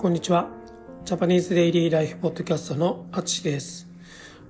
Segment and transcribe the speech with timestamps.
[0.00, 0.48] こんにちは。
[1.04, 3.86] ジャパニーズデイリーライフポッドキャストのあつしです。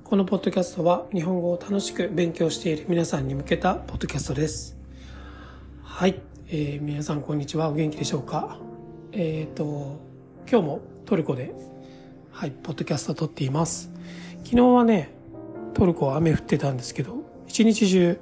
[0.05, 4.77] このポッドキャストは日本語を楽しく勉強している皆さんに向けたポッドキャストです。
[5.83, 6.21] はい。
[6.51, 7.69] えー、皆さんこんにちは。
[7.69, 8.59] お元気でしょうか？
[9.11, 9.99] えっ、ー、と、
[10.49, 11.53] 今日もトルコで、
[12.31, 13.91] はい、ポッドキャストを撮っています。
[14.45, 15.11] 昨日はね、
[15.75, 18.21] トルコは雨降ってたんですけど、一日中、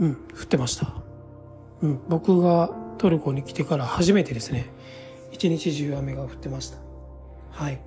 [0.00, 0.92] うん、降ってました。
[1.82, 4.73] うん、僕がトルコに来てから初めてですね、
[5.34, 6.78] 一日中雨が降ってました。
[7.50, 7.80] はい。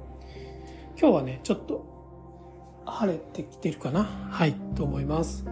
[0.99, 1.85] 今日はね、ちょっと
[2.85, 5.45] 晴れてきてるかなはい、と思います。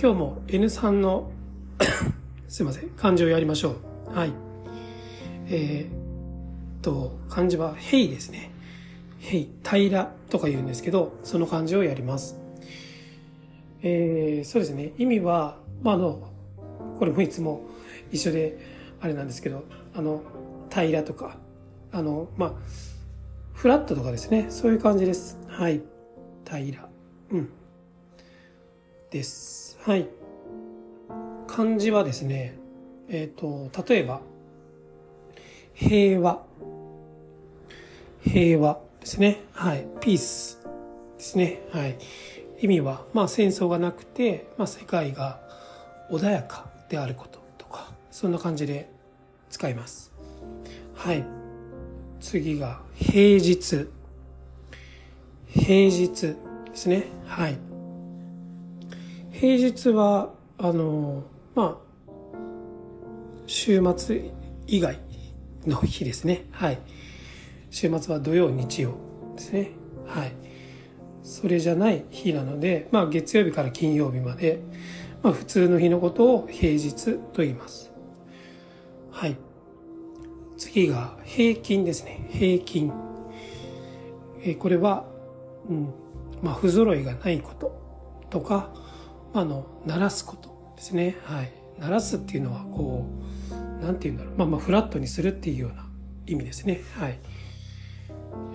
[0.00, 1.32] 今日も N3 の
[2.46, 3.74] すいません、漢字をやりましょ
[4.12, 4.16] う。
[4.16, 4.32] はい。
[5.48, 8.52] えー、と、漢字は、へいですね。
[9.18, 12.38] へい、平とか言うんですけど、その漢字をやります。
[13.82, 14.92] えー、そうですね。
[14.96, 16.30] 意味は、まあ、あの、
[17.00, 17.62] これもいつも
[18.12, 19.64] 一緒で、あれなんですけど、
[19.94, 20.22] あの、
[20.70, 21.36] 平らとか、
[21.92, 22.52] あの、まあ、
[23.52, 24.46] フラットとかですね。
[24.50, 25.38] そういう感じです。
[25.48, 25.82] はい。
[26.44, 26.88] 平ら。
[27.30, 27.48] うん。
[29.10, 29.78] です。
[29.82, 30.08] はい。
[31.46, 32.58] 漢字はですね、
[33.08, 34.20] えっ、ー、と、例えば、
[35.72, 36.42] 平和。
[38.22, 39.42] 平和ですね。
[39.52, 39.86] はい。
[40.00, 40.60] ピース
[41.16, 41.62] ですね。
[41.72, 41.98] はい。
[42.60, 45.40] 意味は、まあ戦争がなくて、まあ世界が
[46.10, 48.90] 穏やかであることとか、そんな感じで
[49.50, 50.12] 使います。
[50.94, 51.24] はい。
[52.20, 53.88] 次が平日。
[55.48, 56.36] 平日で
[56.74, 57.04] すね。
[57.26, 57.58] はい。
[59.32, 61.24] 平日は、あの、
[61.54, 61.86] まあ、
[63.46, 64.30] 週末
[64.66, 64.98] 以外
[65.66, 66.46] の日ですね。
[66.50, 66.78] はい。
[67.70, 68.94] 週末は土曜、日曜
[69.36, 69.70] ですね。
[70.06, 70.32] はい。
[71.22, 74.60] それじゃない日なので、まあ月曜日から金曜日まで、
[75.22, 77.90] まあ普通の日のことを平日と言います。
[79.16, 79.36] はい。
[80.58, 82.28] 次が平均ですね。
[82.30, 82.92] 平均。
[84.42, 85.06] えこれは、
[85.70, 85.94] うん、
[86.42, 87.80] まあ不揃いがないこと
[88.28, 88.74] とか、
[89.32, 91.16] あの、鳴らすことですね。
[91.24, 91.50] はい。
[91.78, 93.06] 鳴らすっていうのは、こ
[93.80, 94.34] う、なんて言うんだろう。
[94.36, 95.86] まあまあフラットにするっていうような
[96.26, 96.82] 意味ですね。
[96.98, 97.18] はい。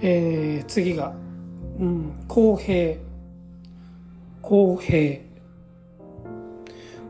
[0.03, 1.15] えー、次が、
[1.79, 2.99] うん、公平。
[4.43, 5.21] 公平。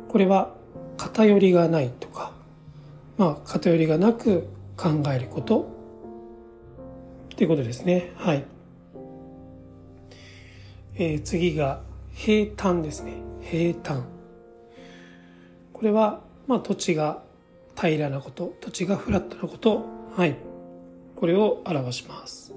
[0.08, 0.56] これは
[0.96, 2.31] 偏りがないとか、
[3.22, 5.70] まあ偏りがなく考えること
[7.34, 8.14] っていうことですね。
[8.16, 8.44] はい。
[10.96, 11.84] えー、次が
[12.16, 13.22] 平坦ですね。
[13.42, 14.06] 平坦。
[15.72, 17.22] これは、まあ土地が
[17.80, 19.86] 平らなこと、土地がフラットなこと、
[20.18, 20.36] はい。
[21.16, 22.56] これを表します。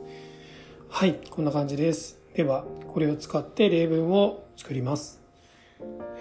[0.88, 2.18] はい、こんな感じです。
[2.34, 5.20] では、これを使って例文を作ります。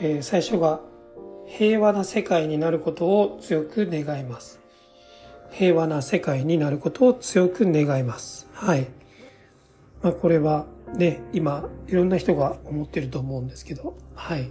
[0.02, 0.82] えー、最初が、
[1.48, 4.60] 平和な世界になることを強く願います。
[5.52, 8.48] 平和な世界になることを強く願います。
[8.54, 8.88] はい。
[10.02, 10.66] まあ、これは
[10.96, 14.50] ね、今、いろんな人が思ってると思うんですけど、はい。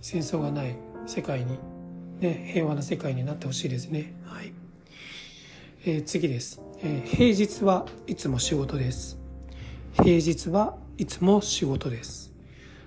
[0.00, 0.76] 戦争がない
[1.06, 1.58] 世界に、
[2.20, 4.14] ね、平和な世界になってほしいですね。
[4.24, 4.52] はい。
[5.86, 9.18] えー、次です、えー、平日はいつも仕事です。
[9.94, 12.32] 平日はいつも仕事です。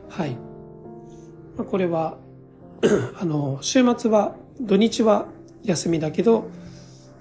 [0.09, 0.31] はい。
[1.57, 2.17] まあ、これは、
[3.19, 5.27] あの、週末は、土日は
[5.63, 6.49] 休みだけど、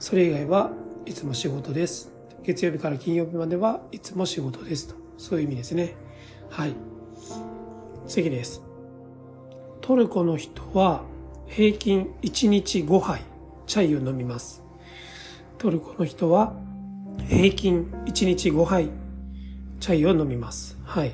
[0.00, 0.72] それ以外は
[1.06, 2.12] いつも仕事です。
[2.42, 4.96] 月曜日から金曜日まではいつも仕事ですと。
[5.16, 5.94] そういう意味ですね。
[6.50, 6.74] はい。
[8.08, 8.62] 次です。
[9.80, 11.02] トルコの人は
[11.46, 13.22] 平均1日5杯
[13.66, 14.64] チャイを飲みます。
[15.58, 16.54] トルコの人は
[17.28, 18.90] 平均1日5杯
[19.78, 20.76] チャイを飲みます。
[20.84, 21.12] はい。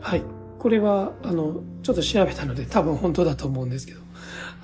[0.00, 0.43] はい。
[0.64, 4.00] これは、あの、ちょっと調べたので多分本当だと思うんですけど、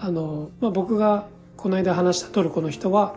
[0.00, 1.28] あの、まあ、僕が
[1.58, 3.16] この間話したトルコの人は、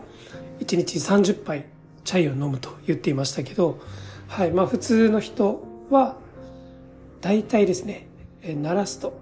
[0.60, 1.64] 1日30杯
[2.04, 3.80] チャイを飲むと言っていましたけど、
[4.28, 4.50] はい。
[4.50, 6.16] まあ、普通の人は、
[7.22, 8.06] 大体ですね、
[8.42, 9.18] え鳴らすと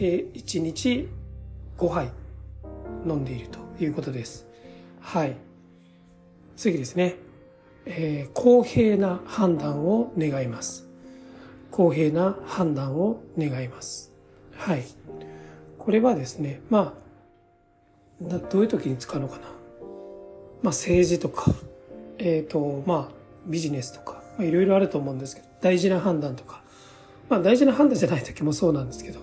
[0.00, 1.06] え、1日
[1.76, 2.10] 5杯
[3.06, 4.46] 飲んでいるということです。
[5.00, 5.36] はい。
[6.56, 7.16] 次ですね。
[7.84, 10.91] えー、公平な判断を願います。
[11.72, 14.12] 公平な判断を願います。
[14.54, 14.84] はい。
[15.78, 16.94] これはですね、ま
[18.20, 19.42] あ、どういう時に使うのかな。
[19.42, 21.50] まあ、政治とか、
[22.18, 23.14] えっ、ー、と、まあ、
[23.46, 26.62] ビジネスとか、いろいろあると思うんですけど、大事な判断とか、
[27.30, 29.20] まあ、大事な判断じゃない時もそうなんですけど、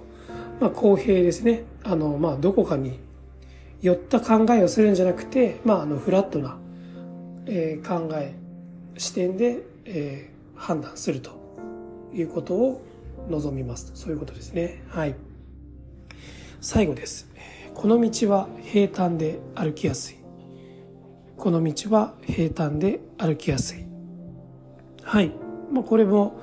[0.59, 1.63] まあ、公平ですね。
[1.83, 2.99] あの、まあ、どこかに
[3.81, 6.57] 寄った考えをするんじゃなくて、まあ、あの、フラットな、
[7.45, 8.33] えー、考え
[8.97, 11.38] 視点で、えー、判断すると
[12.13, 12.81] いうことを
[13.29, 13.91] 望みます。
[13.95, 14.83] そういうことですね。
[14.89, 15.15] はい。
[16.61, 17.29] 最後です。
[17.73, 20.17] この道は平坦で歩きやすい。
[21.37, 23.85] この道は平坦で歩きやすい。
[25.03, 25.31] はい。
[25.71, 26.39] まあ、これも、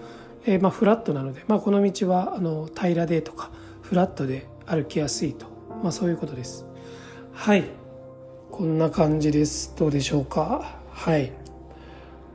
[0.46, 3.50] えー、まあ、フラットなので、まあ、この道はあの平らでとか
[3.82, 5.46] フラットで歩きやすいと、
[5.82, 6.66] まあ、そういうことです。
[7.32, 7.64] はい。
[8.50, 9.74] こんな感じです。
[9.76, 10.78] どうでしょうか。
[10.90, 11.32] はい。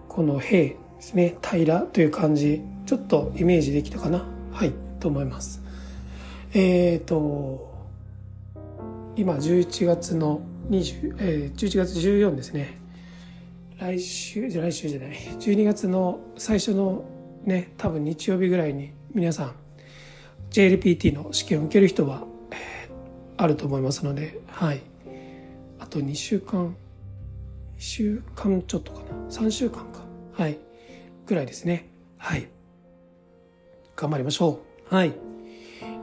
[0.07, 1.35] この「平」ですね。
[1.41, 2.61] 平らという感じ。
[2.85, 4.23] ちょっとイメージできたかな？
[4.51, 4.73] はい。
[4.99, 5.61] と思います。
[6.53, 7.89] えっ、ー、と
[9.15, 12.79] 今11月の20、えー、11月14ですね。
[13.79, 15.17] 来週じゃ来週じゃない。
[15.39, 17.03] 12月の最初の
[17.45, 19.55] ね多分日曜日ぐらいに皆さん
[20.51, 24.81] JLPT の試験を受ける人は、えー、あると思いますのではい。
[25.79, 26.75] あと2週間1
[27.79, 29.05] 週間ちょっとかな。
[29.31, 30.01] 3週間か。
[30.33, 30.59] はい。
[31.31, 32.49] ぐらいですねはい
[33.95, 34.59] 頑張りましょ
[34.91, 35.13] うはい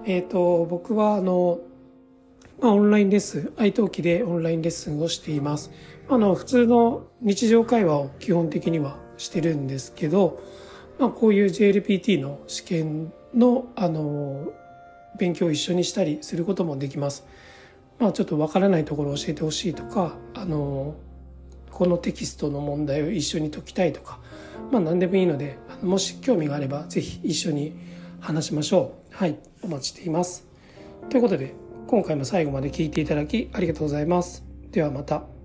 [0.06, 1.60] えっ、ー、と僕はあの
[2.60, 5.70] まあ、オンラインレッスン、愛登記でオンラインレッスンをしています。
[6.08, 10.42] あの、普通の日常会話を基本的にはしてるんですけど、
[10.98, 14.52] まあ、こういう JLPT の試験の、あの、
[15.19, 17.25] 勉強を一緒にしたりすることもできます。
[18.00, 20.96] まあ、ちょっとわからないところを教えてほしいとか、あの、
[21.70, 24.19] このテキストの問題を一緒に解きたいとか、
[24.70, 27.75] まあ、何でもいいので、もし興味があれば、是非一緒に
[28.20, 29.14] 話しましょう。
[29.14, 30.46] はい、お待ちしています。
[31.08, 31.55] ということで、
[31.87, 34.44] 今回も最後まで聴いていただきありがとうございます。
[34.70, 35.38] ではまた。